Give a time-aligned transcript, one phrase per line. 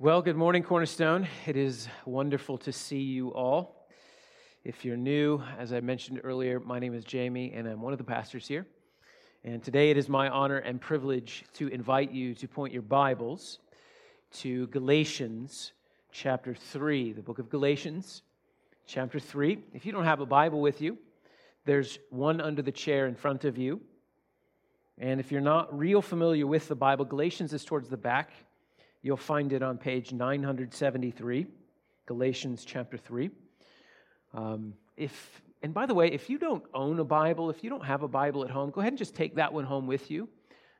[0.00, 1.26] Well, good morning, Cornerstone.
[1.44, 3.88] It is wonderful to see you all.
[4.62, 7.98] If you're new, as I mentioned earlier, my name is Jamie, and I'm one of
[7.98, 8.64] the pastors here.
[9.42, 13.58] And today it is my honor and privilege to invite you to point your Bibles
[14.34, 15.72] to Galatians
[16.12, 18.22] chapter 3, the book of Galatians,
[18.86, 19.58] chapter 3.
[19.74, 20.96] If you don't have a Bible with you,
[21.64, 23.80] there's one under the chair in front of you.
[24.96, 28.30] And if you're not real familiar with the Bible, Galatians is towards the back
[29.00, 31.46] You'll find it on page 973,
[32.06, 33.30] Galatians chapter 3.
[34.34, 37.84] Um, if, and by the way, if you don't own a Bible, if you don't
[37.84, 40.28] have a Bible at home, go ahead and just take that one home with you.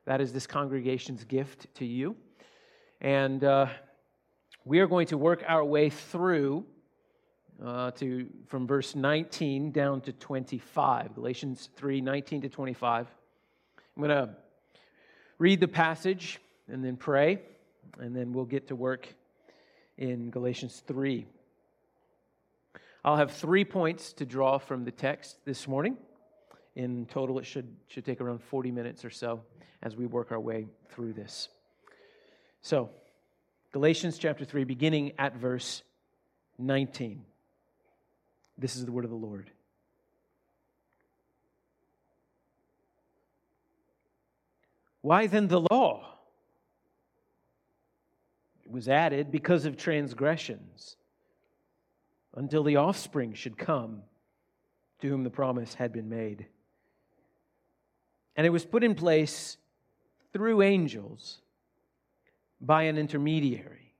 [0.04, 2.16] That is this congregation's gift to you.
[3.00, 3.68] And uh,
[4.64, 6.64] we are going to work our way through
[7.64, 11.14] uh, to from verse 19 down to 25.
[11.14, 13.06] Galatians 3 19 to 25.
[13.96, 14.34] I'm going to
[15.38, 17.38] read the passage and then pray
[17.98, 19.08] and then we'll get to work
[19.96, 21.26] in Galatians 3.
[23.04, 25.96] I'll have three points to draw from the text this morning.
[26.76, 29.42] In total, it should, should take around 40 minutes or so
[29.82, 31.48] as we work our way through this.
[32.62, 32.90] So,
[33.72, 35.82] Galatians chapter 3, beginning at verse
[36.58, 37.24] 19.
[38.56, 39.50] This is the word of the Lord.
[45.00, 46.17] Why then the law?
[48.70, 50.96] Was added because of transgressions
[52.34, 54.02] until the offspring should come
[55.00, 56.46] to whom the promise had been made.
[58.36, 59.56] And it was put in place
[60.32, 61.40] through angels
[62.60, 63.92] by an intermediary.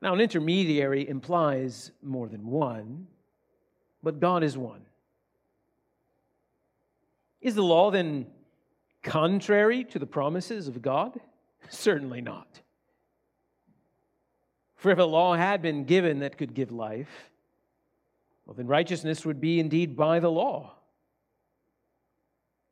[0.00, 3.06] Now, an intermediary implies more than one,
[4.02, 4.82] but God is one.
[7.40, 8.26] Is the law then
[9.02, 11.20] contrary to the promises of God?
[11.68, 12.60] Certainly not.
[14.76, 17.30] For if a law had been given that could give life,
[18.44, 20.74] well, then righteousness would be indeed by the law.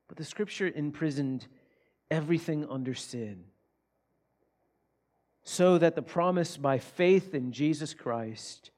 [0.08, 1.46] But the scripture imprisoned
[2.10, 3.44] everything under sin,
[5.44, 8.72] so that the promise by faith in Jesus Christ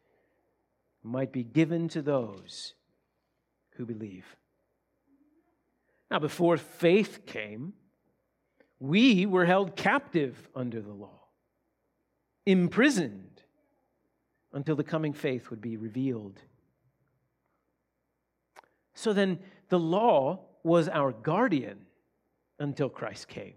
[1.02, 2.74] might be given to those
[3.76, 4.36] who believe.
[6.10, 7.72] Now, before faith came,
[8.82, 11.20] we were held captive under the law,
[12.46, 13.40] imprisoned
[14.52, 16.40] until the coming faith would be revealed.
[18.94, 19.38] So then,
[19.68, 21.86] the law was our guardian
[22.58, 23.54] until Christ came,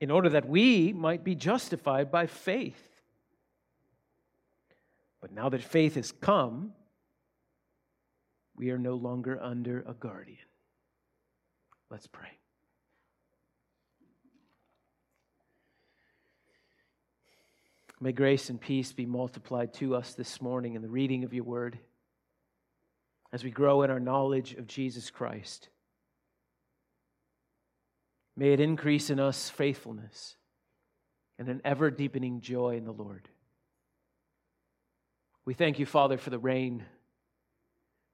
[0.00, 3.00] in order that we might be justified by faith.
[5.20, 6.72] But now that faith has come,
[8.56, 10.38] we are no longer under a guardian.
[11.88, 12.41] Let's pray.
[18.02, 21.44] May grace and peace be multiplied to us this morning in the reading of your
[21.44, 21.78] word
[23.32, 25.68] as we grow in our knowledge of Jesus Christ.
[28.36, 30.34] May it increase in us faithfulness
[31.38, 33.28] and an ever deepening joy in the Lord.
[35.44, 36.84] We thank you, Father, for the rain,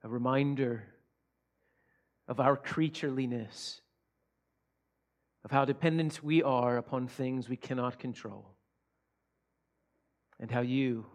[0.03, 0.83] a reminder
[2.27, 3.81] of our creatureliness,
[5.43, 8.53] of how dependent we are upon things we cannot control
[10.39, 11.05] and how you,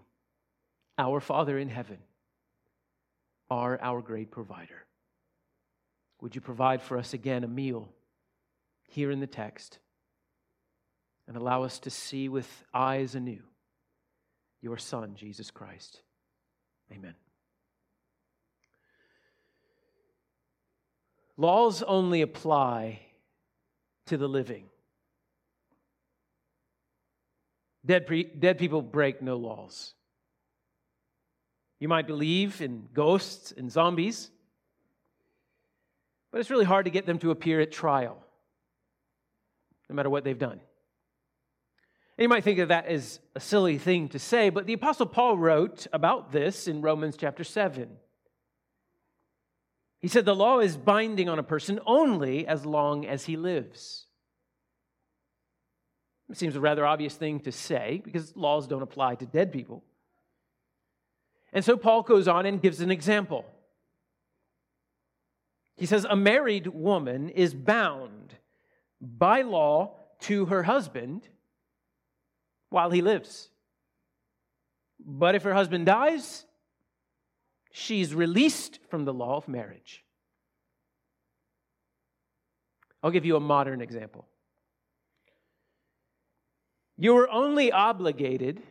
[0.98, 1.98] our Father in heaven,
[3.50, 4.86] are our great provider.
[6.20, 7.88] Would you provide for us again a meal
[8.88, 9.78] here in the text
[11.26, 13.42] and allow us to see with eyes anew
[14.60, 16.00] your Son, Jesus Christ?
[16.92, 17.14] Amen.
[21.36, 23.00] Laws only apply
[24.06, 24.64] to the living.
[27.84, 29.94] Dead, pre- dead people break no laws.
[31.80, 34.30] You might believe in ghosts and zombies,
[36.30, 38.18] but it's really hard to get them to appear at trial,
[39.88, 40.60] no matter what they've done.
[42.16, 45.06] And you might think of that as a silly thing to say, but the Apostle
[45.06, 47.88] Paul wrote about this in Romans chapter 7.
[50.00, 54.06] He said, The law is binding on a person only as long as he lives.
[56.30, 59.82] It seems a rather obvious thing to say because laws don't apply to dead people.
[61.52, 63.44] And so Paul goes on and gives an example.
[65.76, 68.34] He says, A married woman is bound
[69.00, 71.28] by law to her husband
[72.70, 73.50] while he lives.
[75.04, 76.46] But if her husband dies,
[77.70, 80.04] she's released from the law of marriage.
[83.02, 84.26] I'll give you a modern example.
[86.96, 88.62] You're only obligated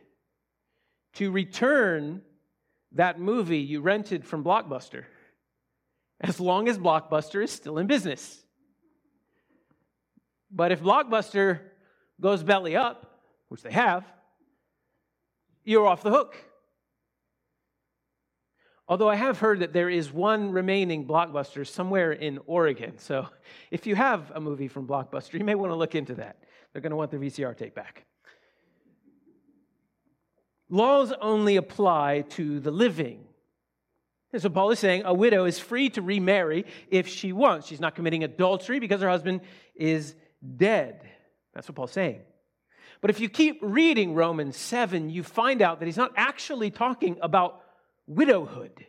[1.15, 2.21] to return
[2.93, 5.05] that movie you rented from Blockbuster
[6.21, 8.39] as long as Blockbuster is still in business.
[10.49, 11.59] But if Blockbuster
[12.21, 14.05] goes belly up, which they have,
[15.63, 16.35] you're off the hook.
[18.87, 22.99] Although I have heard that there is one remaining Blockbuster somewhere in Oregon.
[22.99, 23.27] So
[23.71, 26.37] if you have a movie from Blockbuster, you may want to look into that.
[26.71, 28.05] They're going to want the VCR tape back.
[30.73, 33.23] Laws only apply to the living.
[34.31, 37.67] And so Paul is saying a widow is free to remarry if she wants.
[37.67, 39.41] She's not committing adultery because her husband
[39.75, 40.15] is
[40.57, 41.07] dead.
[41.53, 42.21] That's what Paul's saying.
[43.01, 47.19] But if you keep reading Romans 7, you find out that he's not actually talking
[47.21, 47.61] about
[48.07, 48.87] widowhood.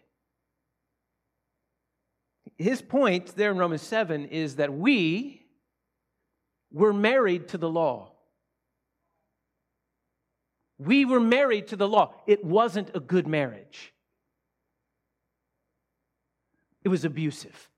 [2.56, 5.44] His point there in Romans 7 is that we
[6.72, 8.13] were married to the law.
[10.78, 12.14] We were married to the law.
[12.26, 13.92] It wasn't a good marriage,
[16.82, 17.70] it was abusive.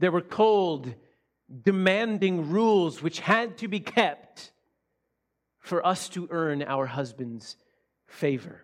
[0.00, 0.92] There were cold,
[1.62, 4.50] demanding rules which had to be kept
[5.60, 7.56] for us to earn our husband's
[8.06, 8.62] favor.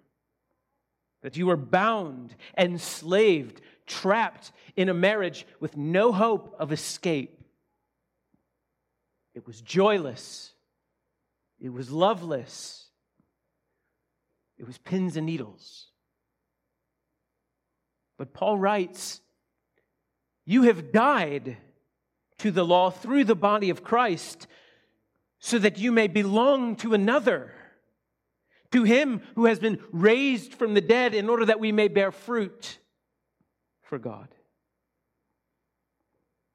[1.23, 7.43] That you were bound, enslaved, trapped in a marriage with no hope of escape.
[9.35, 10.50] It was joyless.
[11.61, 12.87] It was loveless.
[14.59, 15.89] It was pins and needles.
[18.19, 19.21] But Paul writes,
[20.47, 21.59] You have died
[22.39, 24.47] to the law through the body of Christ
[25.39, 27.53] so that you may belong to another,
[28.73, 32.13] to him who has been raised from the dead in order that we may bear
[32.13, 32.79] fruit
[33.83, 34.29] for God.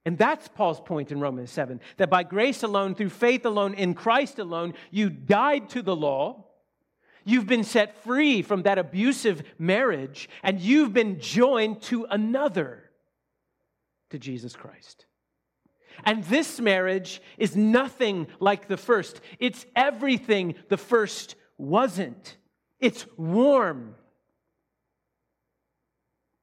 [0.05, 3.95] And that's Paul's point in Romans 7 that by grace alone, through faith alone, in
[3.95, 6.45] Christ alone, you died to the law.
[7.23, 12.83] You've been set free from that abusive marriage, and you've been joined to another,
[14.11, 15.07] to Jesus Christ.
[16.03, 19.21] And this marriage is nothing like the first.
[19.39, 22.37] It's everything the first wasn't.
[22.79, 23.95] It's warm.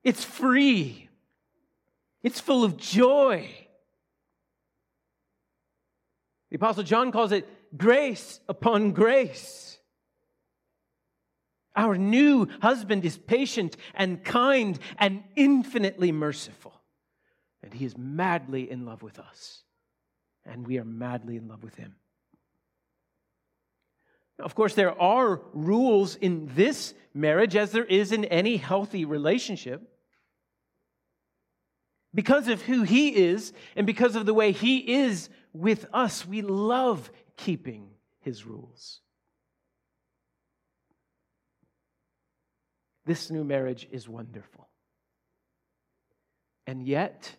[0.03, 1.09] It's free.
[2.23, 3.51] It's full of joy.
[6.51, 9.79] The Apostle John calls it grace upon grace.
[11.75, 16.75] Our new husband is patient and kind and infinitely merciful.
[17.63, 19.63] And he is madly in love with us.
[20.45, 21.95] And we are madly in love with him.
[24.39, 29.05] Now, Of course, there are rules in this marriage, as there is in any healthy
[29.05, 29.92] relationship.
[32.15, 36.43] Because of who he is and because of the way he is with us, we
[36.43, 37.89] love keeping
[38.21, 39.01] his rules.
[43.05, 44.69] This new marriage is wonderful.
[46.67, 47.35] And yet,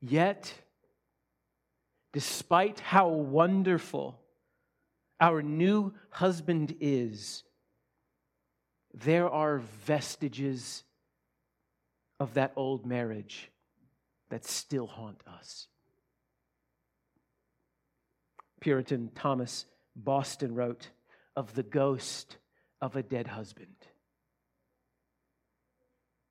[0.00, 0.52] yet,
[2.12, 4.18] despite how wonderful
[5.20, 7.42] our new husband is,
[8.94, 10.84] there are vestiges
[12.20, 13.50] of that old marriage
[14.28, 15.66] that still haunt us.
[18.60, 19.64] Puritan Thomas
[19.96, 20.90] Boston wrote
[21.34, 22.36] of the ghost
[22.82, 23.74] of a dead husband.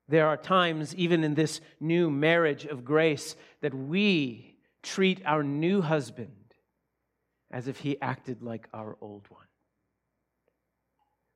[0.08, 5.82] There are times, even in this new marriage of grace, that we treat our new
[5.82, 6.30] husband
[7.50, 9.44] as if he acted like our old one.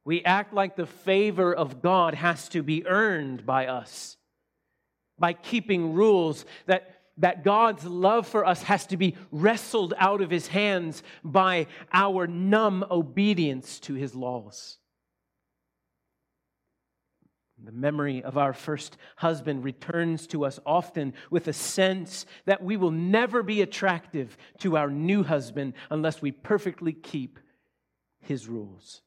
[0.05, 4.17] We act like the favor of God has to be earned by us
[5.19, 10.31] by keeping rules, that, that God's love for us has to be wrestled out of
[10.31, 14.79] his hands by our numb obedience to his laws.
[17.63, 22.77] The memory of our first husband returns to us often with a sense that we
[22.77, 27.39] will never be attractive to our new husband unless we perfectly keep
[28.21, 29.01] his rules.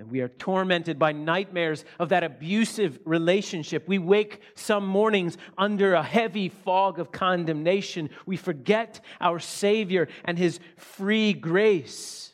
[0.00, 3.86] And we are tormented by nightmares of that abusive relationship.
[3.86, 8.08] We wake some mornings under a heavy fog of condemnation.
[8.24, 12.32] We forget our Savior and His free grace.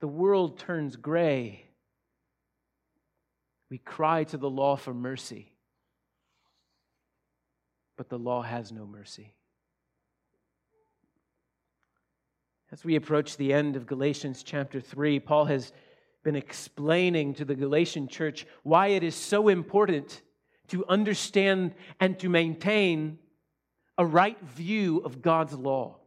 [0.00, 1.66] The world turns gray.
[3.70, 5.52] We cry to the law for mercy,
[7.96, 9.36] but the law has no mercy.
[12.72, 15.72] As we approach the end of Galatians chapter 3, Paul has
[16.26, 20.22] been explaining to the Galatian church why it is so important
[20.66, 23.20] to understand and to maintain
[23.96, 25.98] a right view of God's law.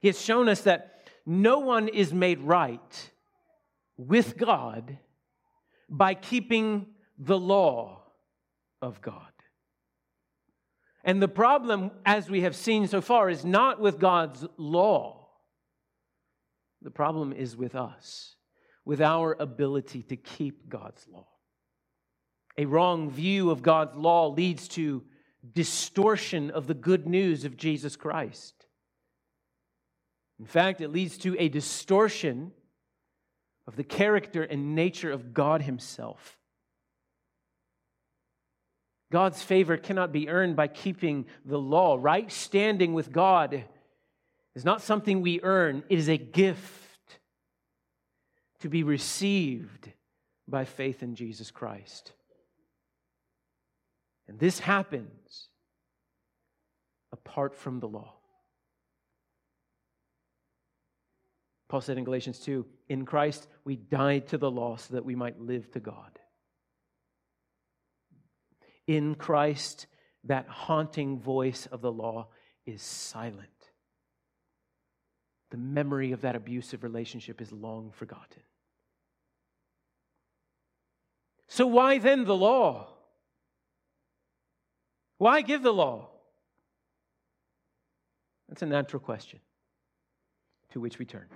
[0.00, 3.10] He has shown us that no one is made right
[3.96, 4.98] with God
[5.88, 8.02] by keeping the law
[8.82, 9.32] of God.
[11.04, 15.17] And the problem, as we have seen so far, is not with God's law.
[16.82, 18.36] The problem is with us,
[18.84, 21.26] with our ability to keep God's law.
[22.56, 25.04] A wrong view of God's law leads to
[25.52, 28.54] distortion of the good news of Jesus Christ.
[30.38, 32.52] In fact, it leads to a distortion
[33.66, 36.38] of the character and nature of God Himself.
[39.10, 41.96] God's favor cannot be earned by keeping the law.
[41.98, 43.64] Right standing with God
[44.58, 47.20] is not something we earn, it is a gift
[48.58, 49.88] to be received
[50.48, 52.12] by faith in Jesus Christ.
[54.26, 55.46] And this happens
[57.12, 58.14] apart from the law.
[61.68, 65.14] Paul said in Galatians 2 In Christ we died to the law so that we
[65.14, 66.18] might live to God.
[68.88, 69.86] In Christ,
[70.24, 72.26] that haunting voice of the law
[72.66, 73.57] is silent.
[75.50, 78.42] The memory of that abusive relationship is long forgotten.
[81.46, 82.88] So, why then the law?
[85.16, 86.08] Why give the law?
[88.48, 89.40] That's a natural question
[90.72, 91.26] to which we turn.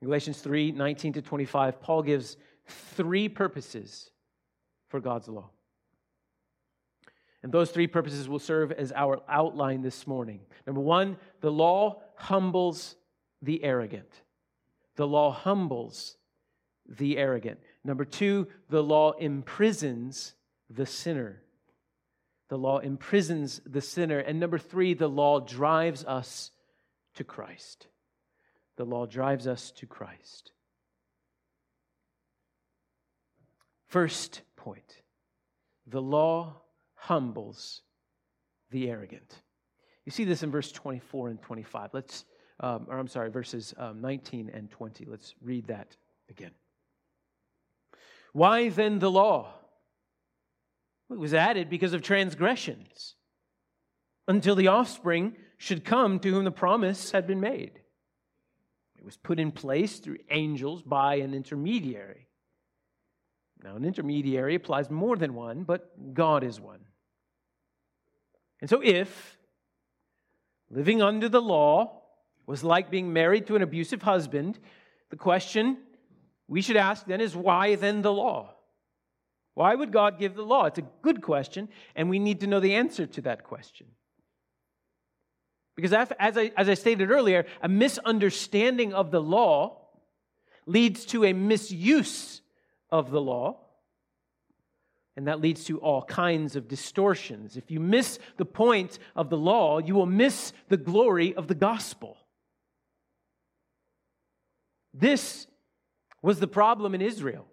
[0.00, 4.10] In Galatians 3 19 to 25, Paul gives three purposes
[4.88, 5.50] for God's law.
[7.42, 10.40] And those three purposes will serve as our outline this morning.
[10.66, 12.96] Number one, the law humbles
[13.42, 14.22] the arrogant.
[14.96, 16.16] The law humbles
[16.88, 17.60] the arrogant.
[17.84, 20.34] Number two, the law imprisons
[20.70, 21.42] the sinner.
[22.48, 24.18] The law imprisons the sinner.
[24.18, 26.50] And number three, the law drives us
[27.14, 27.88] to Christ.
[28.76, 30.52] The law drives us to Christ.
[33.86, 35.02] First point
[35.86, 36.56] the law
[36.96, 37.82] humbles
[38.70, 39.42] the arrogant.
[40.04, 41.90] You see this in verse 24 and 25.
[41.92, 42.24] Let's,
[42.60, 45.04] um, or I'm sorry, verses um, 19 and 20.
[45.06, 45.96] Let's read that
[46.28, 46.52] again.
[48.32, 49.54] Why then the law?
[51.10, 53.14] It was added because of transgressions,
[54.26, 57.80] until the offspring should come to whom the promise had been made.
[58.98, 62.25] It was put in place through angels by an intermediary.
[63.66, 66.78] Now, an intermediary applies more than one, but God is one.
[68.60, 69.36] And so, if
[70.70, 72.02] living under the law
[72.46, 74.60] was like being married to an abusive husband,
[75.10, 75.78] the question
[76.46, 78.54] we should ask then is why then the law?
[79.54, 80.66] Why would God give the law?
[80.66, 83.88] It's a good question, and we need to know the answer to that question.
[85.74, 89.88] Because as I, as I stated earlier, a misunderstanding of the law
[90.66, 92.42] leads to a misuse
[92.90, 93.58] of the law.
[95.16, 97.56] And that leads to all kinds of distortions.
[97.56, 101.54] If you miss the point of the law, you will miss the glory of the
[101.54, 102.18] gospel.
[104.92, 105.46] This
[106.20, 107.46] was the problem in Israel.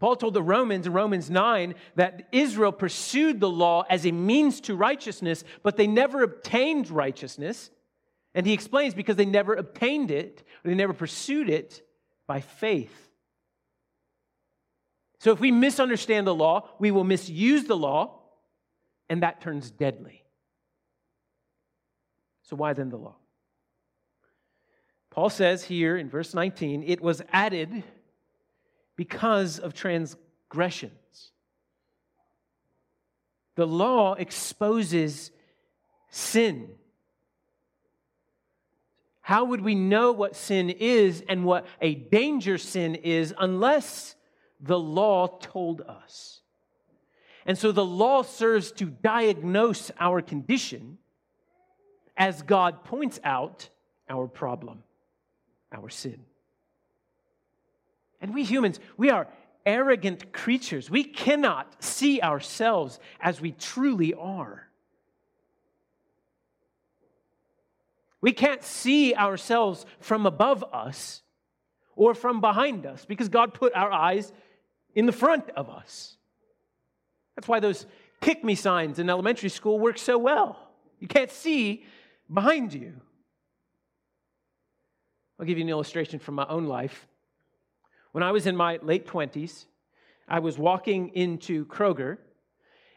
[0.00, 4.60] Paul told the Romans in Romans 9 that Israel pursued the law as a means
[4.62, 7.70] to righteousness, but they never obtained righteousness.
[8.34, 11.82] And he explains because they never obtained it, or they never pursued it
[12.26, 13.13] by faith.
[15.18, 18.20] So if we misunderstand the law, we will misuse the law,
[19.08, 20.24] and that turns deadly.
[22.42, 23.16] So why then the law?
[25.10, 27.84] Paul says here in verse 19, it was added
[28.96, 31.30] because of transgressions.
[33.54, 35.30] The law exposes
[36.10, 36.70] sin.
[39.20, 44.16] How would we know what sin is and what a danger sin is unless
[44.64, 46.40] the law told us?
[47.46, 50.98] And so the law serves to diagnose our condition
[52.16, 53.68] as God points out
[54.08, 54.82] our problem,
[55.72, 56.20] our sin.
[58.20, 59.28] And we humans, we are
[59.66, 60.90] arrogant creatures.
[60.90, 64.68] We cannot see ourselves as we truly are.
[68.20, 71.22] We can't see ourselves from above us
[71.94, 74.32] or from behind us because God put our eyes
[74.94, 76.16] in the front of us.
[77.36, 77.86] That's why those
[78.20, 80.58] kick me signs in elementary school work so well.
[81.00, 81.84] You can't see
[82.32, 82.94] behind you.
[85.38, 87.06] I'll give you an illustration from my own life.
[88.12, 89.66] When I was in my late 20s,
[90.28, 92.18] I was walking into Kroger,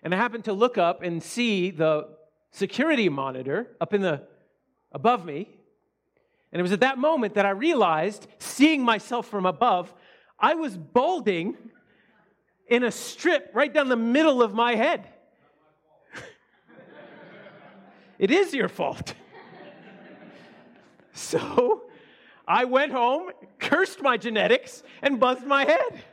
[0.03, 2.09] and I happened to look up and see the
[2.51, 4.23] security monitor up in the
[4.91, 5.49] above me.
[6.51, 9.93] And it was at that moment that I realized, seeing myself from above,
[10.39, 11.57] I was balding
[12.67, 15.07] in a strip right down the middle of my head.
[18.19, 19.13] it is your fault.
[21.13, 21.83] so
[22.47, 26.03] I went home, cursed my genetics, and buzzed my head.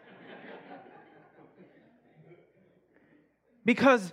[3.64, 4.12] because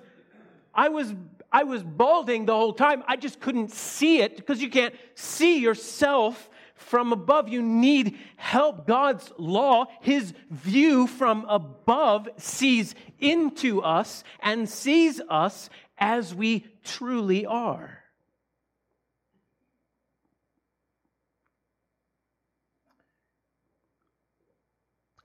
[0.73, 1.13] I was
[1.51, 3.03] I was balding the whole time.
[3.07, 6.49] I just couldn't see it because you can't see yourself
[6.81, 7.47] from above.
[7.47, 8.87] You need help.
[8.87, 17.45] God's law, his view from above, sees into us and sees us as we truly
[17.45, 17.97] are.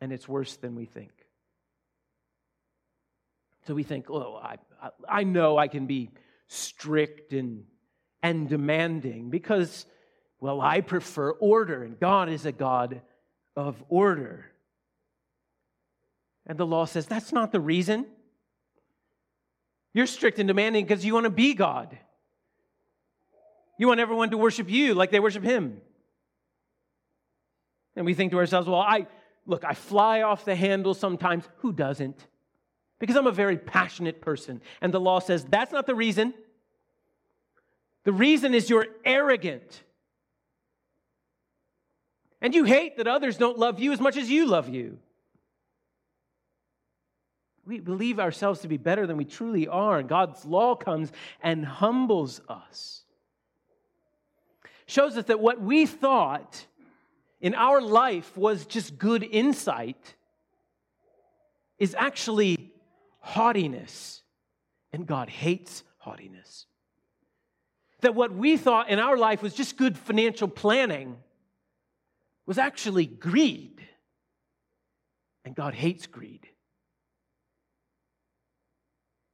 [0.01, 1.11] And it's worse than we think.
[3.67, 4.57] So we think, oh, I,
[5.09, 6.11] I know I can be
[6.47, 7.65] strict and,
[8.23, 9.87] and demanding because,
[10.41, 13.01] well, I prefer order, and God is a God
[13.57, 14.47] of order.
[16.47, 18.07] And the law says that's not the reason.
[19.95, 21.99] You're strict and demanding because you want to be God.
[23.79, 25.81] You want everyone to worship you like they worship Him.
[27.95, 29.07] And we think to ourselves, well, I
[29.47, 31.45] look, I fly off the handle sometimes.
[31.59, 32.27] Who doesn't?
[32.99, 34.61] because I'm a very passionate person.
[34.81, 36.35] And the law says that's not the reason.
[38.05, 39.83] The reason is you're arrogant.
[42.47, 44.99] And you hate that others don't love you as much as you love you.
[47.67, 51.11] We believe ourselves to be better than we truly are, and God's law comes
[51.43, 53.03] and humbles us.
[54.87, 56.65] Shows us that what we thought
[57.41, 60.15] in our life was just good insight
[61.81, 62.71] is actually
[63.19, 64.23] haughtiness.
[64.93, 66.67] And God hates haughtiness.
[68.03, 71.17] That what we thought in our life was just good financial planning
[72.47, 73.83] was actually greed.
[75.45, 76.49] And God hates greed.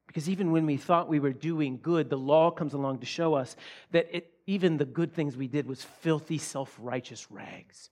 [0.06, 3.32] Because even when we thought we were doing good, the law comes along to show
[3.34, 3.56] us
[3.92, 7.88] that it, even the good things we did was filthy, self righteous rags.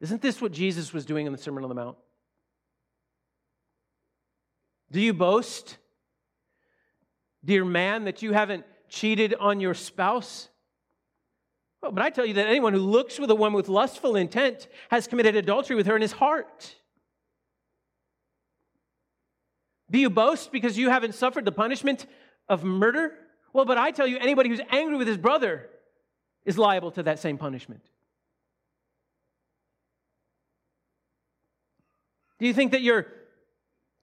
[0.00, 1.96] Isn't this what Jesus was doing in the Sermon on the Mount?
[4.90, 5.78] Do you boast,
[7.44, 10.48] dear man, that you haven't cheated on your spouse?
[11.92, 15.06] But I tell you that anyone who looks with a woman with lustful intent has
[15.06, 16.74] committed adultery with her in his heart.
[19.90, 22.06] Do you boast because you haven't suffered the punishment
[22.48, 23.14] of murder?
[23.52, 25.68] Well, but I tell you, anybody who's angry with his brother
[26.44, 27.82] is liable to that same punishment.
[32.38, 33.06] Do you think that you're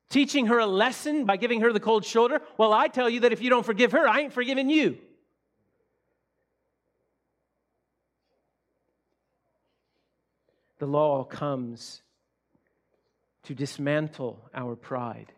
[0.10, 2.41] teaching her a lesson by giving her the cold shoulder?
[2.58, 4.98] Well, I tell you that if you don't forgive her, I ain't forgiving you.
[10.82, 12.02] The law comes
[13.44, 15.32] to dismantle our pride,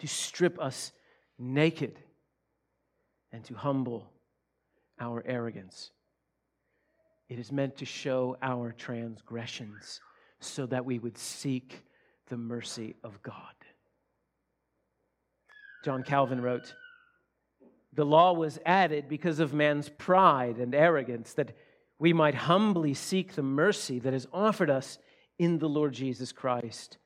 [0.00, 0.90] to strip us
[1.38, 2.00] naked,
[3.30, 4.10] and to humble
[4.98, 5.92] our arrogance.
[7.28, 10.00] It is meant to show our transgressions
[10.40, 11.84] so that we would seek
[12.26, 13.54] the mercy of God.
[15.84, 16.74] John Calvin wrote,
[17.92, 21.54] The law was added because of man's pride and arrogance, that
[22.02, 24.98] we might humbly seek the mercy that is offered us
[25.38, 26.98] in the Lord Jesus Christ,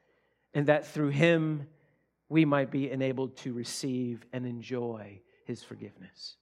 [0.55, 1.67] and that through him
[2.31, 6.39] we might be enabled to receive and enjoy his forgiveness.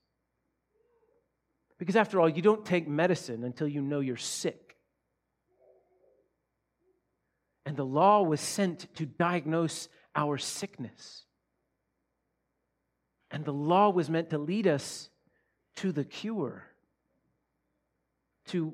[1.79, 4.77] Because after all, you don't take medicine until you know you're sick.
[7.65, 11.25] And the law was sent to diagnose our sickness.
[13.31, 15.09] And the law was meant to lead us
[15.75, 16.69] to the cure,
[18.47, 18.73] to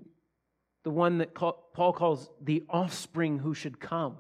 [0.84, 4.18] the one that Paul calls the offspring who should come,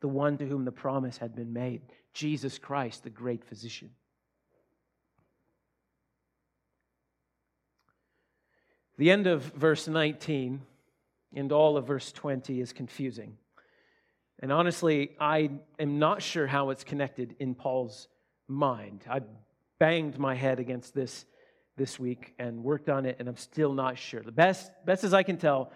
[0.00, 3.90] the one to whom the promise had been made Jesus Christ, the great physician.
[8.98, 10.60] The end of verse 19
[11.34, 13.36] and all of verse 20 is confusing.
[14.40, 18.08] And honestly, I am not sure how it's connected in Paul's
[18.48, 19.04] mind.
[19.08, 19.20] I
[19.78, 21.24] banged my head against this
[21.80, 24.22] this week and worked on it, and I'm still not sure.
[24.22, 25.72] The best, best as I can tell,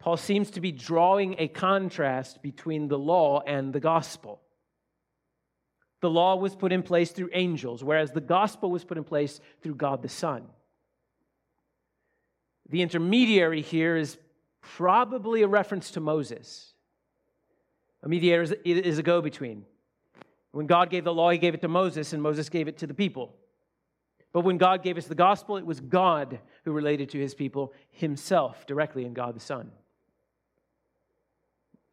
[0.00, 4.40] Paul seems to be drawing a contrast between the law and the gospel.
[6.00, 9.40] The law was put in place through angels, whereas the gospel was put in place
[9.62, 10.42] through God the Son.
[12.68, 14.18] The intermediary here is
[14.60, 16.72] probably a reference to Moses.
[18.02, 19.64] A mediator is, a go between.
[20.50, 22.88] When God gave the law, he gave it to Moses, and Moses gave it to
[22.88, 23.36] the people.
[24.34, 27.72] But when God gave us the gospel, it was God who related to his people
[27.92, 29.70] himself directly in God the Son.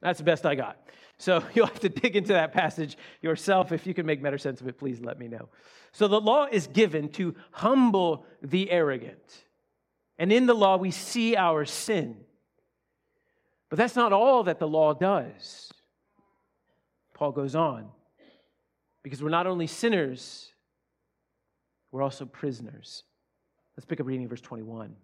[0.01, 0.77] That's the best I got.
[1.19, 3.71] So you'll have to dig into that passage yourself.
[3.71, 5.49] If you can make better sense of it, please let me know.
[5.91, 9.45] So the law is given to humble the arrogant.
[10.17, 12.17] And in the law, we see our sin.
[13.69, 15.71] But that's not all that the law does.
[17.13, 17.88] Paul goes on.
[19.04, 20.50] Because we're not only sinners,
[21.91, 23.04] we're also prisoners.
[23.75, 24.95] Let's pick up reading verse 21.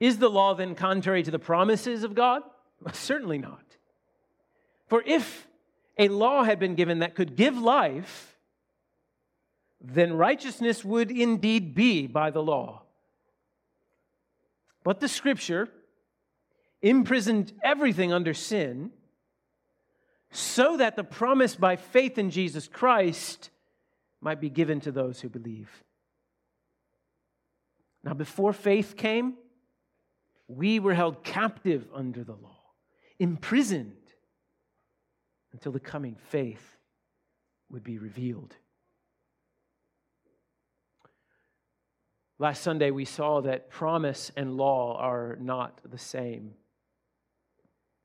[0.00, 2.42] Is the law then contrary to the promises of God?
[2.92, 3.64] Certainly not.
[4.86, 5.46] For if
[5.98, 8.36] a law had been given that could give life,
[9.80, 12.82] then righteousness would indeed be by the law.
[14.84, 15.68] But the scripture
[16.80, 18.90] imprisoned everything under sin
[20.30, 23.50] so that the promise by faith in Jesus Christ
[24.20, 25.70] might be given to those who believe.
[28.02, 29.34] Now, before faith came,
[30.46, 32.60] we were held captive under the law,
[33.18, 33.92] imprisoned
[35.52, 36.76] until the coming faith
[37.70, 38.54] would be revealed.
[42.38, 46.54] Last Sunday, we saw that promise and law are not the same.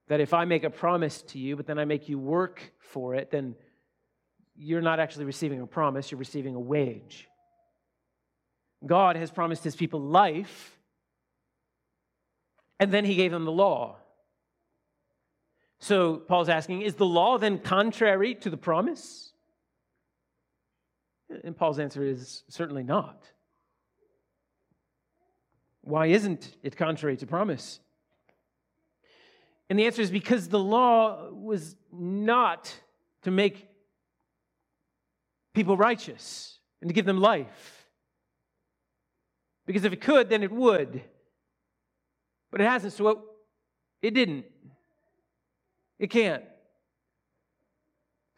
[0.07, 3.13] That if I make a promise to you, but then I make you work for
[3.13, 3.55] it, then
[4.55, 7.27] you're not actually receiving a promise, you're receiving a wage.
[8.85, 10.77] God has promised his people life,
[12.79, 13.97] and then he gave them the law.
[15.79, 19.31] So Paul's asking, is the law then contrary to the promise?
[21.43, 23.25] And Paul's answer is certainly not.
[25.81, 27.79] Why isn't it contrary to promise?
[29.69, 32.73] And the answer is because the law was not
[33.23, 33.67] to make
[35.53, 37.87] people righteous and to give them life.
[39.65, 41.01] Because if it could, then it would.
[42.51, 43.17] But it hasn't, so it,
[44.01, 44.45] it didn't.
[45.99, 46.43] It can't.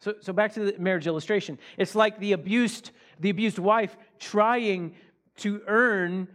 [0.00, 1.58] So, so back to the marriage illustration.
[1.76, 4.94] It's like the abused, the abused wife trying
[5.38, 6.28] to earn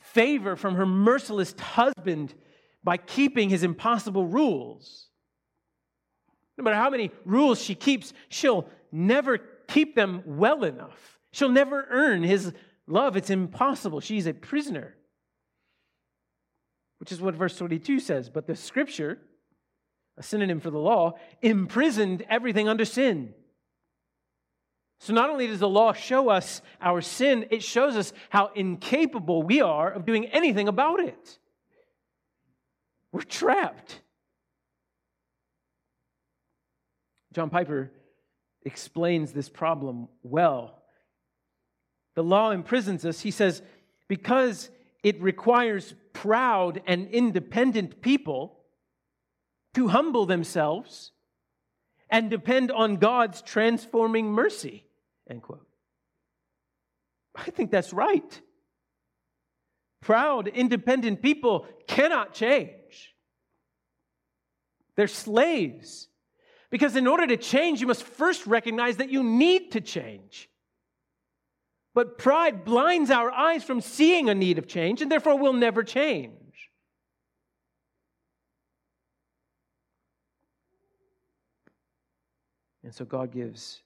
[0.00, 2.34] favor from her merciless husband
[2.82, 5.08] by keeping his impossible rules.
[6.56, 11.18] No matter how many rules she keeps, she'll never keep them well enough.
[11.32, 12.52] She'll never earn his
[12.86, 13.16] love.
[13.16, 14.00] It's impossible.
[14.00, 14.94] She's a prisoner.
[16.98, 18.30] Which is what verse 22 says.
[18.30, 19.18] But the scripture,
[20.16, 23.34] a synonym for the law, imprisoned everything under sin
[25.04, 29.42] so, not only does the law show us our sin, it shows us how incapable
[29.42, 31.38] we are of doing anything about it.
[33.12, 34.00] We're trapped.
[37.34, 37.90] John Piper
[38.64, 40.82] explains this problem well.
[42.14, 43.62] The law imprisons us, he says,
[44.08, 44.70] because
[45.02, 48.58] it requires proud and independent people
[49.74, 51.12] to humble themselves
[52.08, 54.84] and depend on God's transforming mercy.
[55.28, 55.66] End quote.
[57.34, 58.40] I think that's right.
[60.00, 63.14] Proud, independent people cannot change.
[64.96, 66.08] They're slaves.
[66.74, 70.50] Because in order to change, you must first recognize that you need to change.
[71.94, 75.84] But pride blinds our eyes from seeing a need of change, and therefore we'll never
[75.84, 76.32] change.
[82.82, 83.80] And so God gives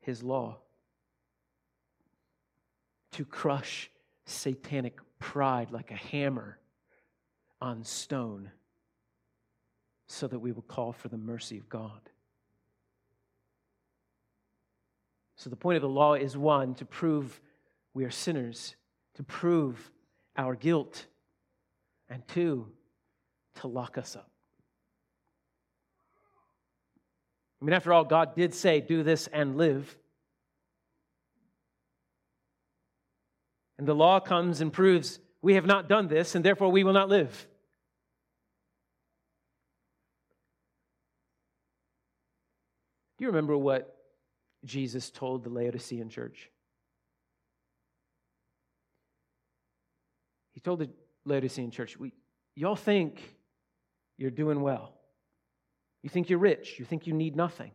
[0.00, 0.58] his law
[3.12, 3.90] to crush
[4.26, 6.58] satanic pride like a hammer
[7.62, 8.50] on stone
[10.12, 12.00] so that we will call for the mercy of God.
[15.36, 17.40] So, the point of the law is one, to prove
[17.94, 18.74] we are sinners,
[19.14, 19.90] to prove
[20.36, 21.06] our guilt,
[22.08, 22.66] and two,
[23.60, 24.28] to lock us up.
[27.62, 29.96] I mean, after all, God did say, do this and live.
[33.78, 36.92] And the law comes and proves we have not done this, and therefore we will
[36.92, 37.46] not live.
[43.20, 43.98] Do you remember what
[44.64, 46.48] Jesus told the Laodicean church?
[50.52, 50.88] He told the
[51.26, 52.14] Laodicean church, we,
[52.56, 53.20] Y'all think
[54.16, 54.94] you're doing well.
[56.02, 56.78] You think you're rich.
[56.78, 57.72] You think you need nothing.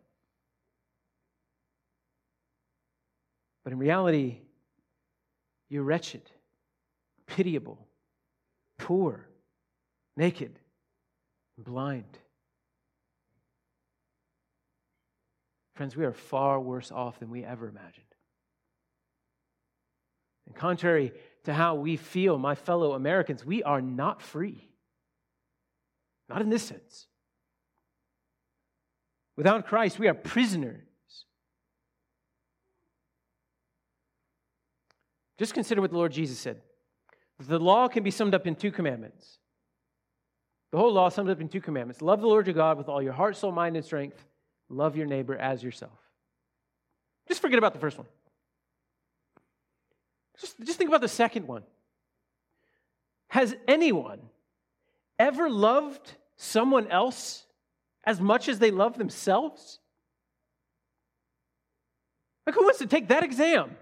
[3.63, 4.39] But in reality,
[5.69, 6.23] you're wretched,
[7.27, 7.85] pitiable,
[8.79, 9.27] poor,
[10.17, 10.57] naked,
[11.55, 12.17] blind.
[15.75, 18.05] Friends, we are far worse off than we ever imagined.
[20.47, 21.11] And contrary
[21.43, 24.69] to how we feel, my fellow Americans, we are not free.
[26.29, 27.07] Not in this sense.
[29.35, 30.81] Without Christ, we are prisoners.
[35.37, 36.61] Just consider what the Lord Jesus said.
[37.39, 39.39] The law can be summed up in two commandments.
[40.71, 43.01] The whole law summed up in two commandments love the Lord your God with all
[43.01, 44.25] your heart, soul, mind, and strength.
[44.69, 45.97] Love your neighbor as yourself.
[47.27, 48.07] Just forget about the first one.
[50.39, 51.63] Just, just think about the second one.
[53.29, 54.19] Has anyone
[55.17, 57.45] ever loved someone else
[58.03, 59.79] as much as they love themselves?
[62.45, 63.75] Like, who wants to take that exam?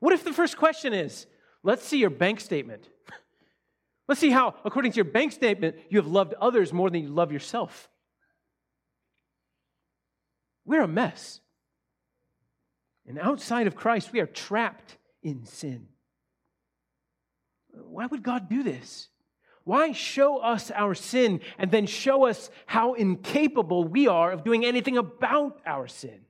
[0.00, 1.26] What if the first question is,
[1.62, 2.88] let's see your bank statement?
[4.08, 7.08] Let's see how, according to your bank statement, you have loved others more than you
[7.08, 7.88] love yourself.
[10.66, 11.40] We're a mess.
[13.06, 15.86] And outside of Christ, we are trapped in sin.
[17.72, 19.08] Why would God do this?
[19.64, 24.64] Why show us our sin and then show us how incapable we are of doing
[24.64, 26.20] anything about our sin?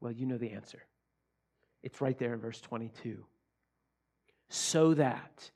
[0.00, 0.82] Well, you know the answer.
[1.82, 3.24] It's right there in verse 22.
[4.48, 5.50] So that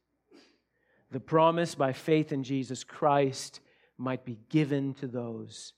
[1.11, 3.61] the promise by faith in Jesus Christ
[3.99, 5.73] might be given to those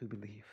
[0.00, 0.44] who believe.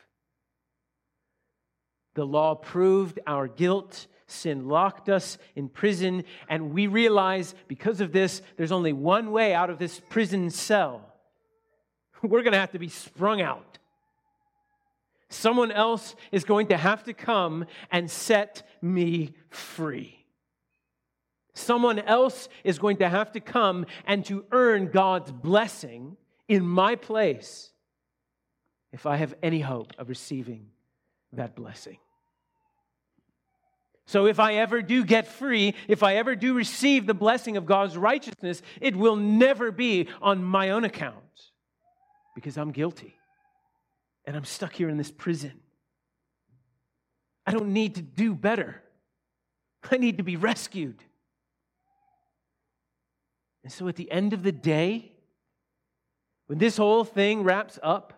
[2.14, 4.06] The law proved our guilt.
[4.26, 9.54] Sin locked us in prison, and we realize because of this, there's only one way
[9.54, 11.14] out of this prison cell.
[12.22, 13.78] We're going to have to be sprung out.
[15.30, 20.26] Someone else is going to have to come and set me free.
[21.54, 26.16] Someone else is going to have to come and to earn God's blessing
[26.48, 27.72] in my place
[28.92, 30.68] if I have any hope of receiving
[31.32, 31.98] that blessing.
[34.06, 37.66] So if I ever do get free, if I ever do receive the blessing of
[37.66, 41.16] God's righteousness, it will never be on my own account
[42.34, 43.14] because I'm guilty
[44.24, 45.60] and I'm stuck here in this prison.
[47.46, 48.82] I don't need to do better.
[49.90, 51.02] I need to be rescued.
[53.62, 55.12] And so at the end of the day,
[56.46, 58.17] when this whole thing wraps up,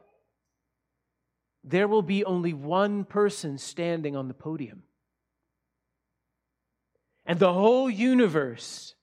[1.62, 4.82] there will be only one person standing on the podium.
[7.26, 8.94] And the whole universe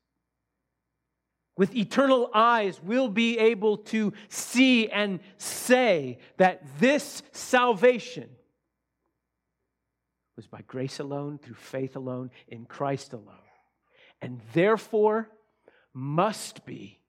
[1.55, 8.29] with eternal eyes will be able to see and say that this salvation
[10.35, 13.35] was by grace alone, through faith alone, in Christ alone,
[14.21, 15.29] and therefore
[15.93, 16.99] must be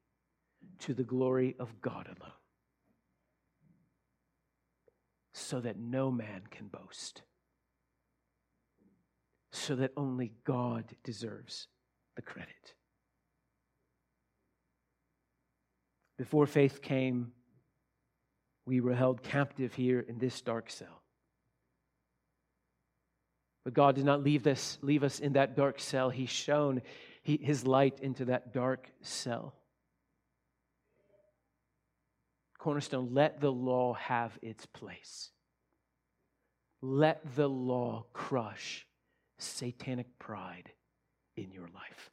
[0.81, 2.33] to the glory of God alone,
[5.39, 7.23] so that no man can boast
[9.53, 11.69] so that only God deserves
[12.17, 12.75] the credit.
[16.17, 17.33] Before faith came,
[18.67, 21.03] we were held captive here in this dark cell.
[23.65, 26.11] But God did not leave us, leave us in that dark cell.
[26.11, 26.83] He shone
[27.23, 29.55] His light into that dark cell.
[32.59, 35.31] Cornerstone, let the law have its place.
[36.83, 38.87] Let the law crush
[39.39, 40.71] satanic pride
[41.37, 42.11] in your life.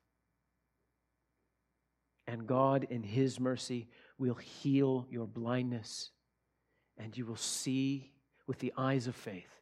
[2.28, 6.12] And God, in His mercy, will heal your blindness,
[6.98, 8.12] and you will see
[8.48, 9.62] with the eyes of faith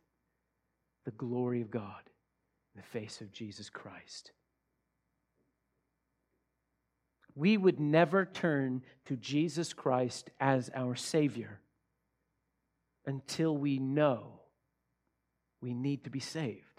[1.06, 2.02] the glory of God
[2.74, 4.32] in the face of Jesus Christ.
[7.36, 11.60] We would never turn to Jesus Christ as our Savior
[13.06, 14.41] until we know
[15.62, 16.74] we need to be saved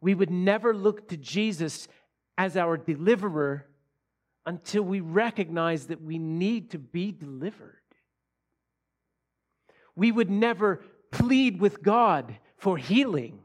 [0.00, 1.88] we would never look to Jesus
[2.36, 3.66] as our deliverer
[4.44, 7.80] until we recognize that we need to be delivered.
[9.96, 13.40] We would never plead with God for healing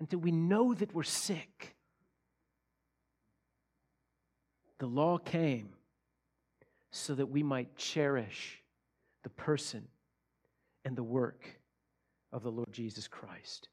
[0.00, 1.73] until we know that we're sick.
[4.78, 5.70] The law came
[6.90, 8.62] so that we might cherish
[9.22, 9.88] the person
[10.84, 11.48] and the work
[12.32, 13.68] of the Lord Jesus Christ.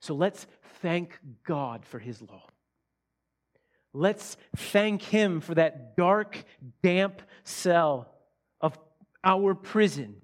[0.00, 0.46] So let's
[0.80, 2.44] thank God for his law.
[3.92, 6.44] Let's thank him for that dark,
[6.82, 8.08] damp cell
[8.60, 8.78] of
[9.24, 10.16] our prison.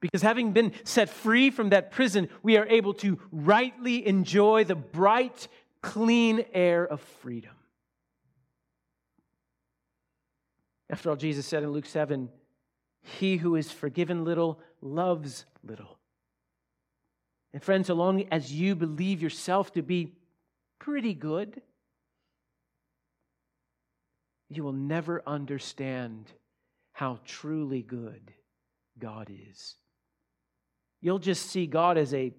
[0.00, 4.74] Because having been set free from that prison, we are able to rightly enjoy the
[4.74, 5.48] bright,
[5.80, 7.52] clean air of freedom.
[10.92, 12.28] After all, Jesus said in Luke 7
[13.00, 15.98] He who is forgiven little loves little.
[17.54, 20.12] And friends, so long as you believe yourself to be
[20.78, 21.62] pretty good,
[24.50, 26.30] you will never understand
[26.92, 28.32] how truly good
[28.98, 29.76] God is.
[31.00, 32.32] You'll just see God as a,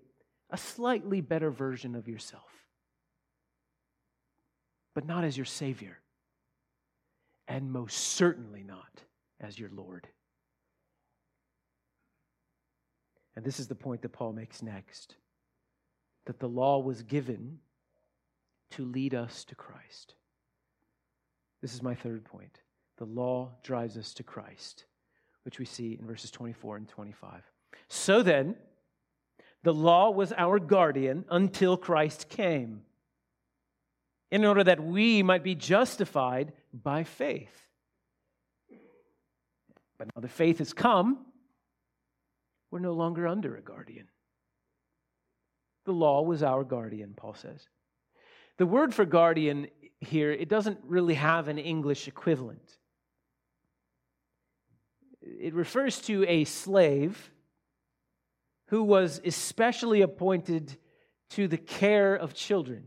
[0.51, 2.51] a slightly better version of yourself,
[4.93, 5.97] but not as your Savior,
[7.47, 9.01] and most certainly not
[9.39, 10.07] as your Lord.
[13.35, 15.15] And this is the point that Paul makes next
[16.25, 17.59] that the law was given
[18.71, 20.15] to lead us to Christ.
[21.61, 22.59] This is my third point.
[22.97, 24.85] The law drives us to Christ,
[25.43, 27.41] which we see in verses 24 and 25.
[27.89, 28.55] So then,
[29.63, 32.81] the law was our guardian until Christ came,
[34.33, 37.55] in order that we might be justified by faith.
[39.99, 41.27] But now the faith has come
[42.71, 44.07] we're no longer under a guardian.
[45.85, 47.67] The law was our guardian, Paul says.
[48.57, 49.67] The word for guardian
[49.99, 52.79] here, it doesn't really have an English equivalent.
[55.21, 57.29] It refers to a slave
[58.69, 60.75] who was especially appointed
[61.29, 62.85] to the care of children.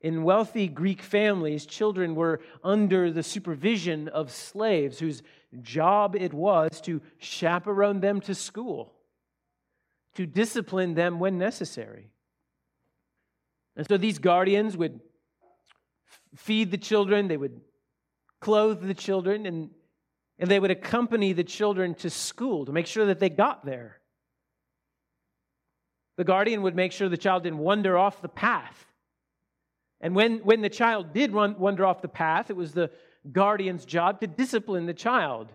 [0.00, 5.22] In wealthy Greek families, children were under the supervision of slaves whose
[5.60, 8.94] job it was to chaperone them to school,
[10.14, 12.10] to discipline them when necessary.
[13.76, 15.00] And so these guardians would
[16.36, 17.60] feed the children, they would
[18.40, 19.70] clothe the children, and,
[20.38, 24.00] and they would accompany the children to school to make sure that they got there.
[26.16, 28.87] The guardian would make sure the child didn't wander off the path.
[30.00, 32.90] And when, when the child did run, wander off the path, it was the
[33.32, 35.52] guardian's job to discipline the child.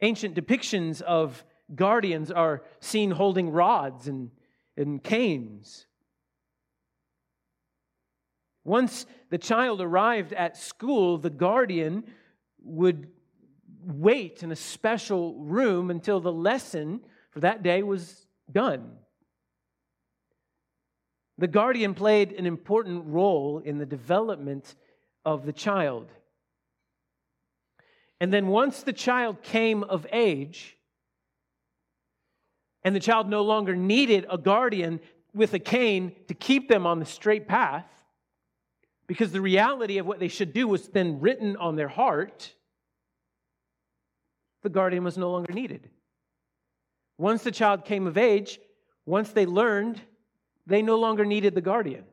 [0.00, 4.30] Ancient depictions of guardians are seen holding rods and,
[4.76, 5.86] and canes.
[8.64, 12.02] Once the child arrived at school, the guardian
[12.62, 13.08] would
[13.84, 18.90] wait in a special room until the lesson for that day was done.
[21.38, 24.74] The guardian played an important role in the development
[25.24, 26.10] of the child.
[28.20, 30.76] And then once the child came of age,
[32.82, 35.00] and the child no longer needed a guardian
[35.34, 37.84] with a cane to keep them on the straight path,
[39.06, 42.54] because the reality of what they should do was then written on their heart,
[44.62, 45.90] the guardian was no longer needed.
[47.18, 48.58] Once the child came of age,
[49.04, 50.00] once they learned,
[50.66, 52.04] they no longer needed the guardian.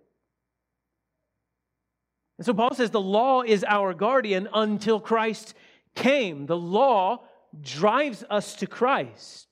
[2.37, 5.53] And so Paul says the law is our guardian until Christ
[5.95, 6.45] came.
[6.45, 7.23] The law
[7.61, 9.47] drives us to Christ,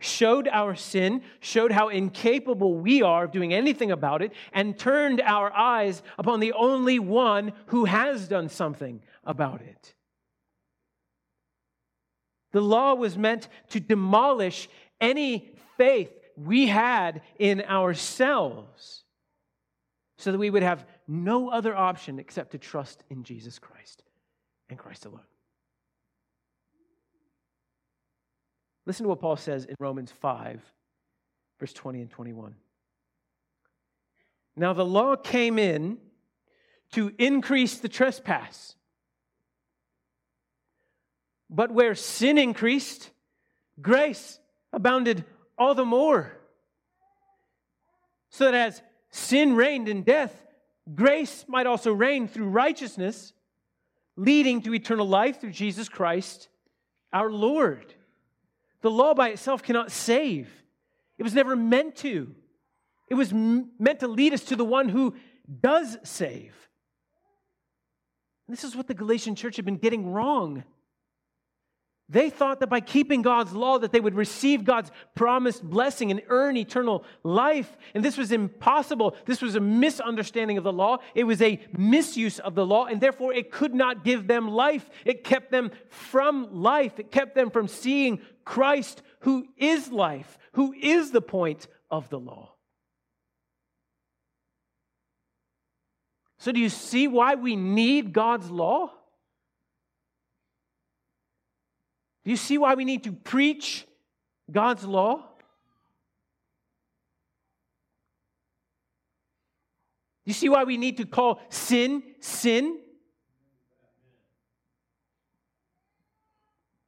[0.00, 5.20] showed our sin, showed how incapable we are of doing anything about it, and turned
[5.20, 9.94] our eyes upon the only one who has done something about it.
[12.52, 14.68] The law was meant to demolish
[15.00, 19.04] any faith we had in ourselves
[20.18, 24.02] so that we would have no other option except to trust in Jesus Christ
[24.68, 25.20] and Christ alone.
[28.86, 30.60] Listen to what Paul says in Romans 5,
[31.58, 32.54] verse 20 and 21.
[34.56, 35.98] Now the law came in
[36.92, 38.76] to increase the trespass.
[41.50, 43.10] But where sin increased,
[43.80, 44.38] grace
[44.72, 45.24] abounded
[45.56, 46.36] all the more.
[48.30, 50.34] So that as sin reigned in death,
[50.94, 53.32] grace might also reign through righteousness,
[54.16, 56.48] leading to eternal life through Jesus Christ
[57.12, 57.94] our Lord.
[58.82, 60.48] The law by itself cannot save,
[61.16, 62.34] it was never meant to.
[63.08, 65.14] It was m- meant to lead us to the one who
[65.60, 66.54] does save.
[68.48, 70.64] This is what the Galatian church had been getting wrong.
[72.08, 76.20] They thought that by keeping God's law that they would receive God's promised blessing and
[76.28, 77.78] earn eternal life.
[77.94, 79.16] And this was impossible.
[79.24, 80.98] This was a misunderstanding of the law.
[81.14, 84.88] It was a misuse of the law and therefore it could not give them life.
[85.06, 86.98] It kept them from life.
[86.98, 92.18] It kept them from seeing Christ who is life, who is the point of the
[92.18, 92.52] law.
[96.36, 98.92] So do you see why we need God's law?
[102.24, 103.86] Do you see why we need to preach
[104.50, 105.16] God's law?
[110.24, 112.78] Do you see why we need to call sin sin?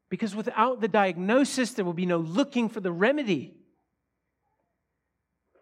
[0.08, 3.54] Because without the diagnosis, there will be no looking for the remedy.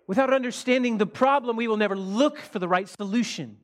[0.06, 3.56] Without understanding the problem, we will never look for the right solution.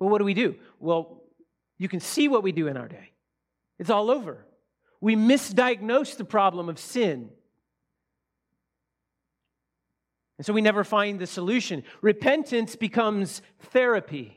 [0.00, 0.56] But what do we do?
[0.80, 1.17] Well,
[1.78, 3.12] you can see what we do in our day.
[3.78, 4.44] It's all over.
[5.00, 7.30] We misdiagnose the problem of sin.
[10.38, 11.84] And so we never find the solution.
[12.00, 14.34] Repentance becomes therapy.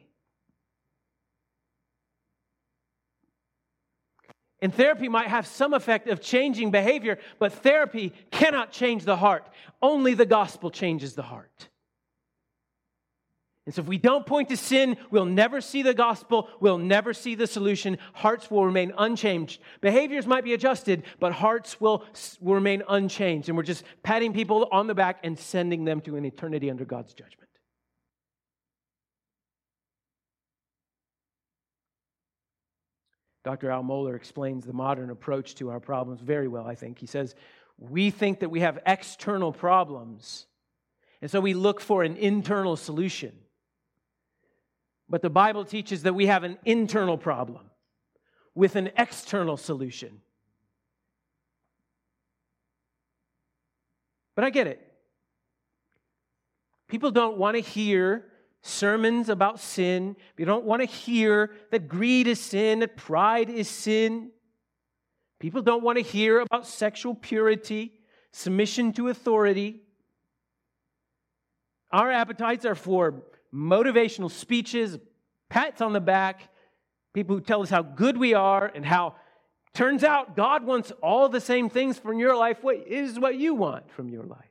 [4.62, 9.48] And therapy might have some effect of changing behavior, but therapy cannot change the heart.
[9.82, 11.70] Only the gospel changes the heart.
[13.66, 17.14] And so, if we don't point to sin, we'll never see the gospel, we'll never
[17.14, 18.00] see the solution.
[18.14, 19.62] Hearts will remain unchanged.
[19.82, 22.04] Behaviors might be adjusted, but hearts will,
[22.40, 23.50] will remain unchanged.
[23.50, 26.86] And we're just patting people on the back and sending them to an eternity under
[26.86, 27.38] God's judgment.
[33.44, 33.70] Dr.
[33.70, 36.98] Al Mohler explains the modern approach to our problems very well, I think.
[36.98, 37.36] He says,
[37.78, 40.48] We think that we have external problems,
[41.22, 43.34] and so we look for an internal solution.
[45.12, 47.70] But the Bible teaches that we have an internal problem
[48.56, 50.22] with an external solution.
[54.36, 54.80] But I get it.
[56.88, 58.26] People don't want to hear
[58.62, 60.16] sermons about sin.
[60.38, 64.32] They don't want to hear that greed is sin, that pride is sin.
[65.42, 67.92] People don't want to hear about sexual purity,
[68.32, 69.82] submission to authority.
[71.92, 73.24] Our appetites are for
[73.54, 74.98] motivational speeches,
[75.50, 76.50] pats on the back,
[77.14, 79.16] people who tell us how good we are and how
[79.74, 82.58] turns out God wants all the same things from your life.
[82.62, 84.46] What is what you want from your life?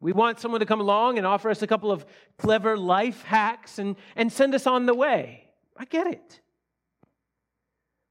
[0.00, 2.04] We want someone to come along and offer us a couple of
[2.36, 5.44] clever life hacks and, and send us on the way.
[5.76, 6.40] I get it.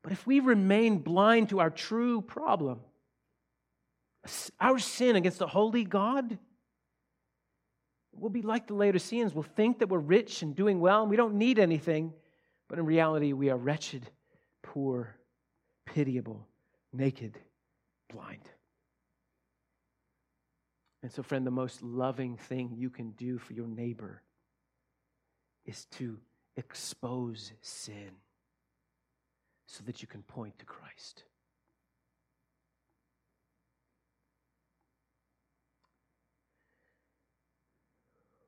[0.01, 2.79] But if we remain blind to our true problem,
[4.59, 6.37] our sin against the holy God,
[8.17, 9.33] We'll be like the Laodiceans.
[9.33, 12.13] We'll think that we're rich and doing well and we don't need anything.
[12.67, 14.09] But in reality, we are wretched,
[14.63, 15.15] poor,
[15.85, 16.47] pitiable,
[16.93, 17.37] naked,
[18.11, 18.49] blind.
[21.03, 24.23] And so, friend, the most loving thing you can do for your neighbor
[25.65, 26.17] is to
[26.57, 28.11] expose sin
[29.67, 31.23] so that you can point to Christ.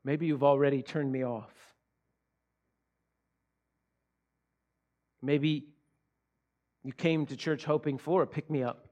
[0.07, 1.51] Maybe you've already turned me off.
[5.21, 5.67] Maybe
[6.81, 8.87] you came to church hoping for a pick me up.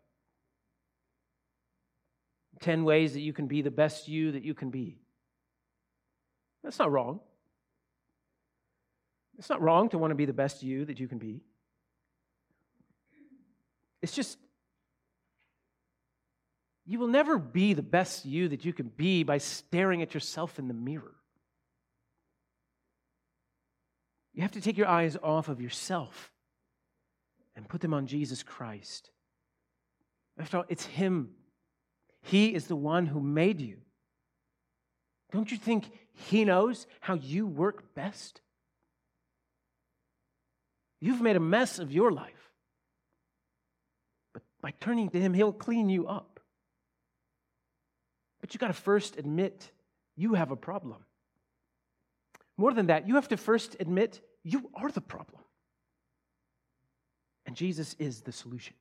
[2.60, 4.98] 10 ways that you can be the best you that you can be.
[6.66, 7.22] That's not wrong.
[9.38, 11.40] It's not wrong to want to be the best you that you can be.
[14.02, 14.38] It's just
[16.86, 20.60] you will never be the best you that you can be by staring at yourself
[20.60, 21.16] in the mirror.
[24.34, 26.32] You have to take your eyes off of yourself
[27.56, 29.10] and put them on Jesus Christ.
[30.38, 31.30] After all, it's Him.
[32.22, 33.78] He is the one who made you.
[35.32, 38.42] Don't you think He knows how you work best?
[41.00, 42.52] You've made a mess of your life.
[44.34, 46.35] But by turning to Him, He'll clean you up.
[48.46, 49.72] But you got to first admit
[50.16, 51.04] you have a problem.
[52.58, 55.42] More than that, you have to first admit you are the problem.
[57.48, 58.76] And Jesus is the solution.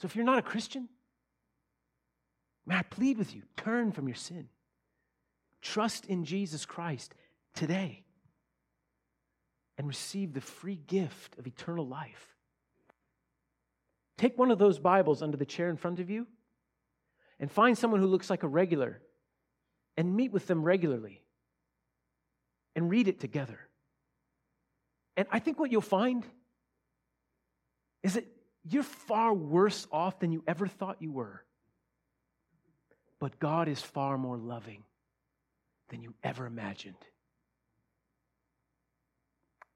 [0.00, 0.88] So if you're not a Christian,
[2.64, 4.48] may I plead with you turn from your sin.
[5.60, 7.14] Trust in Jesus Christ
[7.54, 8.02] today
[9.76, 12.34] and receive the free gift of eternal life.
[14.16, 16.26] Take one of those Bibles under the chair in front of you
[17.38, 19.00] and find someone who looks like a regular
[19.96, 21.22] and meet with them regularly
[22.74, 23.58] and read it together.
[25.16, 26.24] And I think what you'll find
[28.02, 28.26] is that
[28.68, 31.42] you're far worse off than you ever thought you were.
[33.18, 34.84] But God is far more loving
[35.88, 36.96] than you ever imagined.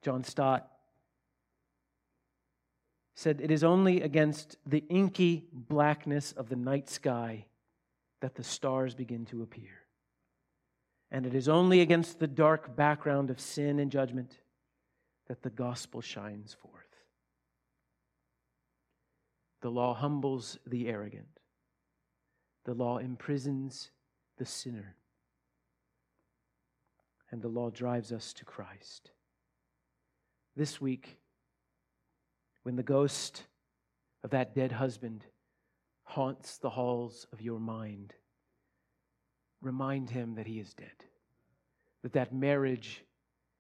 [0.03, 0.69] John Stott
[3.15, 7.47] said, It is only against the inky blackness of the night sky
[8.21, 9.85] that the stars begin to appear.
[11.11, 14.39] And it is only against the dark background of sin and judgment
[15.27, 16.75] that the gospel shines forth.
[19.63, 21.41] The law humbles the arrogant,
[22.65, 23.91] the law imprisons
[24.39, 24.97] the sinner,
[27.31, 29.11] and the law drives us to Christ.
[30.57, 31.19] this week,
[32.65, 33.45] when the ghost
[34.23, 35.25] of that dead husband
[36.11, 38.13] haunts the halls of your mind,
[39.63, 41.05] remind him that he is dead,
[42.03, 43.05] that that marriage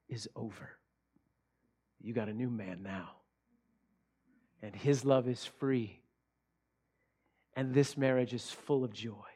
[0.08, 0.70] is over.
[2.00, 3.10] You got a new man now,
[4.62, 6.00] and his love is free,
[7.54, 9.30] and this marriage is full of joy,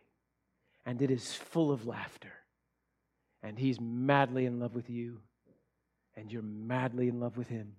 [0.85, 2.33] and it is full of laughter,
[3.45, 5.21] and he's madly in love with you,
[6.17, 7.75] and you're madly in love with him.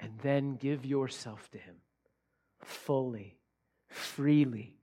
[0.00, 1.76] And then give yourself to him
[2.62, 3.38] fully,
[3.88, 4.74] freely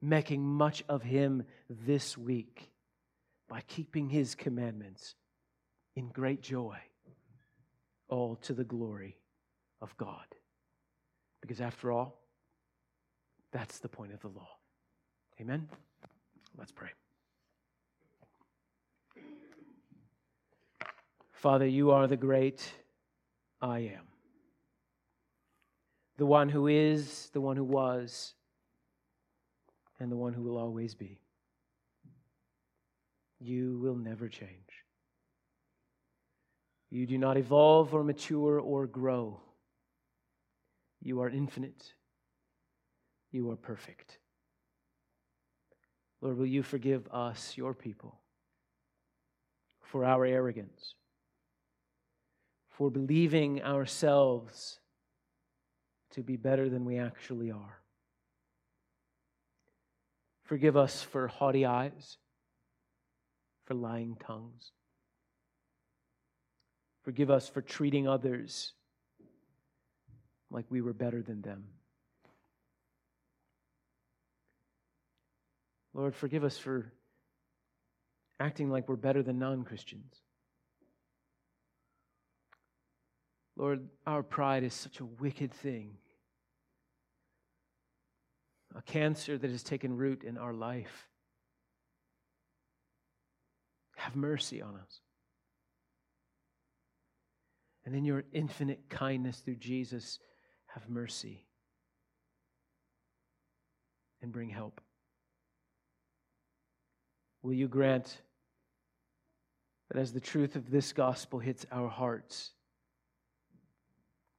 [0.00, 2.70] making much of Him this week
[3.48, 5.14] by keeping His commandments
[5.96, 6.76] in great joy,
[8.08, 9.16] all to the glory
[9.80, 10.26] of God.
[11.40, 12.20] Because after all,
[13.52, 14.48] that's the point of the law.
[15.40, 15.68] Amen?
[16.58, 16.90] Let's pray.
[21.32, 22.72] Father, you are the great
[23.60, 24.06] I am,
[26.16, 28.34] the one who is, the one who was
[29.98, 31.18] and the one who will always be.
[33.40, 34.50] You will never change.
[36.90, 39.40] You do not evolve or mature or grow.
[41.02, 41.92] You are infinite.
[43.32, 44.18] You are perfect.
[46.20, 48.20] Lord, will you forgive us, your people,
[49.82, 50.94] for our arrogance,
[52.70, 54.78] for believing ourselves
[56.14, 57.80] to be better than we actually are?
[60.44, 62.18] Forgive us for haughty eyes,
[63.64, 64.72] for lying tongues.
[67.02, 68.72] Forgive us for treating others
[70.50, 71.64] like we were better than them.
[75.94, 76.92] Lord, forgive us for
[78.40, 80.12] acting like we're better than non Christians.
[83.56, 85.96] Lord, our pride is such a wicked thing
[88.74, 91.08] a cancer that has taken root in our life.
[93.96, 95.00] Have mercy on us.
[97.86, 100.18] And in your infinite kindness through Jesus,
[100.66, 101.44] have mercy
[104.22, 104.80] and bring help.
[107.42, 108.22] Will you grant
[109.90, 112.52] that as the truth of this gospel hits our hearts,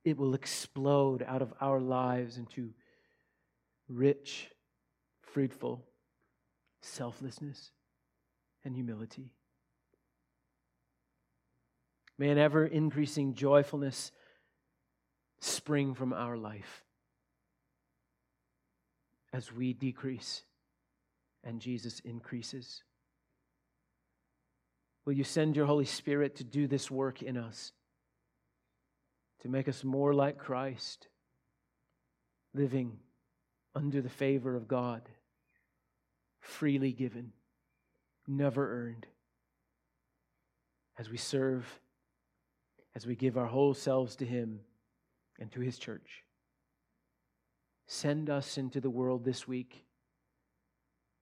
[0.04, 2.72] it will explode out of our lives into
[3.88, 4.50] rich,
[5.22, 5.86] fruitful
[6.86, 7.72] selflessness
[8.64, 9.34] and humility.
[12.18, 14.12] May an ever increasing joyfulness
[15.42, 16.84] spring from our life
[19.34, 20.44] as we decrease
[21.44, 22.84] and Jesus increases.
[25.06, 27.74] Will you send your Holy Spirit to do this work in us,
[29.42, 31.08] to make us more like Christ,
[32.54, 33.00] living
[33.76, 35.02] under the favor of God,
[36.40, 37.34] freely given,
[38.28, 39.06] never earned.
[40.98, 41.66] As we serve,
[42.96, 44.62] as we give our whole selves to Him
[45.40, 46.24] and to His church.
[47.88, 49.84] Send us into the world this week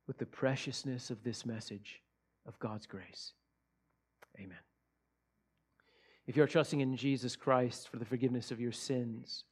[0.07, 2.01] with the preciousness of this message
[2.45, 3.33] of God's grace.
[4.39, 4.57] Amen.
[6.27, 9.43] If you're trusting in Jesus Christ for the forgiveness of your sins,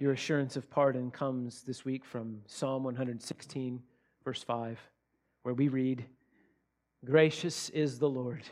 [0.00, 3.82] your assurance of pardon comes this week from Psalm 116,
[4.24, 4.80] verse 5,
[5.42, 6.06] where we read,
[7.04, 8.42] Gracious is the Lord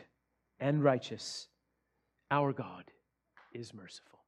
[0.59, 1.47] and righteous.
[2.29, 2.91] Our God
[3.51, 4.18] is merciful.